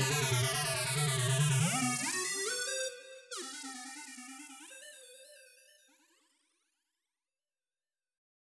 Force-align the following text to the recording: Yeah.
Yeah. 0.00 0.29